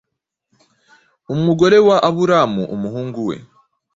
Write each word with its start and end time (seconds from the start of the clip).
umugore 1.33 1.77
wa 1.87 1.97
Aburamu 2.09 2.63
umuhungu 2.75 3.19
we, 3.27 3.35